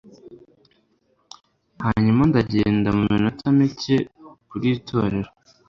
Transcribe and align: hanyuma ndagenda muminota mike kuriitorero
hanyuma 1.83 2.21
ndagenda 2.29 2.87
muminota 2.97 3.45
mike 3.57 3.97
kuriitorero 4.49 5.29